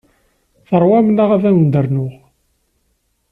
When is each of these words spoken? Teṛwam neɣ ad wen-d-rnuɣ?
Teṛwam 0.67 1.07
neɣ 1.11 1.29
ad 1.35 1.43
wen-d-rnuɣ? 1.53 2.13